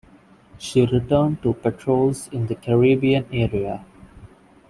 She 0.57 0.83
returned 0.87 1.43
to 1.43 1.53
patrols 1.53 2.27
in 2.29 2.47
the 2.47 2.55
Caribbean 2.55 3.27
area. 3.31 3.85